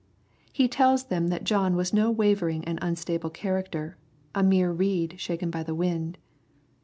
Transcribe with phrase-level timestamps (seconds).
[0.51, 3.97] He tells them that John was no wavering and unstable character,
[4.33, 6.17] a mere reed shaken by the wind.